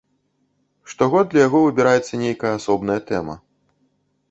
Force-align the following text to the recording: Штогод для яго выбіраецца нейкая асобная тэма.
Штогод 0.93 1.29
для 1.33 1.39
яго 1.47 1.59
выбіраецца 1.67 2.21
нейкая 2.23 2.53
асобная 2.59 2.99
тэма. 3.13 3.39